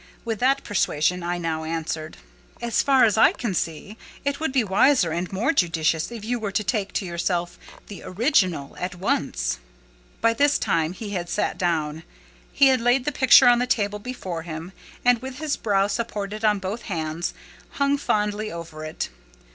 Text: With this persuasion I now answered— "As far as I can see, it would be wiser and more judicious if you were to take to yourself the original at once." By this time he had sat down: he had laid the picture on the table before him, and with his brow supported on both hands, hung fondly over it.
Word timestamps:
With 0.25 0.39
this 0.39 0.55
persuasion 0.63 1.21
I 1.21 1.37
now 1.37 1.63
answered— 1.63 2.17
"As 2.59 2.81
far 2.81 3.03
as 3.03 3.19
I 3.19 3.33
can 3.33 3.53
see, 3.53 3.97
it 4.25 4.39
would 4.39 4.51
be 4.51 4.63
wiser 4.63 5.11
and 5.11 5.31
more 5.31 5.53
judicious 5.53 6.11
if 6.11 6.25
you 6.25 6.39
were 6.39 6.51
to 6.53 6.63
take 6.63 6.91
to 6.93 7.05
yourself 7.05 7.59
the 7.85 8.01
original 8.01 8.75
at 8.79 8.95
once." 8.95 9.59
By 10.19 10.33
this 10.33 10.57
time 10.57 10.93
he 10.93 11.11
had 11.11 11.29
sat 11.29 11.55
down: 11.55 12.01
he 12.51 12.69
had 12.69 12.81
laid 12.81 13.05
the 13.05 13.11
picture 13.11 13.47
on 13.47 13.59
the 13.59 13.67
table 13.67 13.99
before 13.99 14.41
him, 14.41 14.71
and 15.05 15.21
with 15.21 15.37
his 15.37 15.55
brow 15.55 15.85
supported 15.85 16.43
on 16.43 16.57
both 16.57 16.81
hands, 16.89 17.35
hung 17.73 17.95
fondly 17.99 18.51
over 18.51 18.83
it. 18.83 19.09